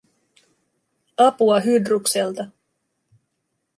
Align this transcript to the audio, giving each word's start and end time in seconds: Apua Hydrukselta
Apua 1.25 1.59
Hydrukselta 1.65 2.49